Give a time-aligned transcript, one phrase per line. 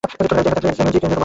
[0.19, 1.17] গাড়িতে একা থাকলে এসি আর মিউজিক বন্ধ রাখবি।